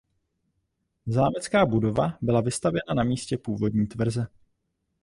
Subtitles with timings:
[1.05, 4.27] Zámecká budova byla vystavěna na místě původní tvrze.